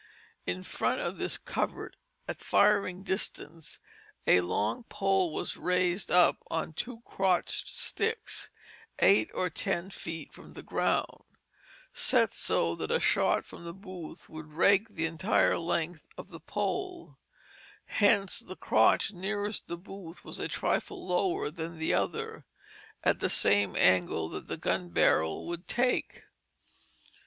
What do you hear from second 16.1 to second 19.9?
of the pole; hence the crotch nearest the